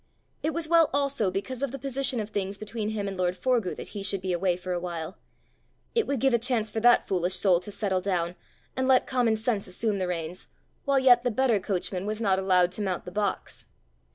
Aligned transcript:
It 0.41 0.49
was 0.51 0.67
well 0.67 0.89
also 0.93 1.29
because 1.29 1.61
of 1.61 1.69
the 1.69 1.77
position 1.77 2.19
of 2.19 2.31
things 2.31 2.57
between 2.57 2.89
him 2.89 3.07
and 3.07 3.15
lord 3.15 3.35
Forgue, 3.37 3.75
that 3.75 3.89
he 3.89 4.01
should 4.01 4.19
be 4.19 4.33
away 4.33 4.57
for 4.57 4.71
a 4.71 4.79
while: 4.79 5.19
it 5.93 6.07
would 6.07 6.19
give 6.19 6.33
a 6.33 6.39
chance 6.39 6.71
for 6.71 6.79
that 6.79 7.07
foolish 7.07 7.35
soul 7.35 7.59
to 7.59 7.71
settle 7.71 8.01
down, 8.01 8.35
and 8.75 8.87
let 8.87 9.05
common 9.05 9.35
sense 9.35 9.67
assume 9.67 9.99
the 9.99 10.07
reins, 10.07 10.47
while 10.85 10.97
yet 10.97 11.23
the 11.23 11.29
better 11.29 11.59
coachman 11.59 12.07
was 12.07 12.19
not 12.19 12.39
allowed 12.39 12.71
to 12.71 12.81
mount 12.81 13.05
the 13.05 13.11
box! 13.11 13.67